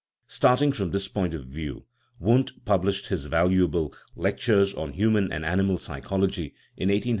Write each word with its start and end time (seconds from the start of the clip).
Starting 0.27 0.71
from 0.71 0.89
this 0.89 1.07
point 1.07 1.35
of 1.35 1.45
view, 1.45 1.85
Wundt 2.19 2.65
published 2.65 3.09
his 3.09 3.25
valuable" 3.25 3.93
Lectures 4.25 4.73
on 4.73 4.93
human 4.93 5.31
and 5.31 5.45
animal 5.45 5.77
psychology" 5.77 6.45
in 6.75 6.87
1863. 6.89 7.09